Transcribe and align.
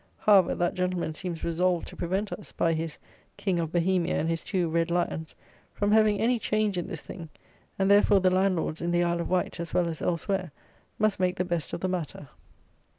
However, 0.21 0.55
that 0.55 0.73
gentleman 0.73 1.13
seems 1.13 1.43
resolved 1.43 1.87
to 1.89 1.95
prevent 1.95 2.31
us, 2.33 2.51
by 2.51 2.73
his 2.73 2.97
King 3.37 3.59
of 3.59 3.71
Bohemia 3.71 4.19
and 4.19 4.27
his 4.27 4.43
two 4.43 4.67
Red 4.67 4.89
Lions, 4.89 5.35
from 5.75 5.91
having 5.91 6.17
any 6.19 6.39
change 6.39 6.75
in 6.75 6.87
this 6.87 7.03
thing; 7.03 7.29
and 7.77 7.91
therefore 7.91 8.19
the 8.19 8.31
landlords, 8.31 8.81
in 8.81 8.89
the 8.89 9.03
Isle 9.03 9.21
of 9.21 9.29
Wight, 9.29 9.59
as 9.59 9.75
well 9.75 9.87
as 9.87 10.01
elsewhere, 10.01 10.51
must 10.97 11.19
make 11.19 11.35
the 11.35 11.45
best 11.45 11.71
of 11.71 11.81
the 11.81 11.87
matter. 11.87 12.29